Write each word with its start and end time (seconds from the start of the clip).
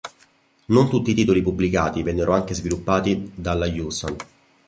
Non 0.69 0.89
tutti 0.89 1.11
i 1.11 1.13
titoli 1.13 1.43
pubblicati 1.43 2.01
vennero 2.01 2.33
anche 2.33 2.55
sviluppati 2.55 3.33
dalla 3.35 3.67
Hewson. 3.67 4.15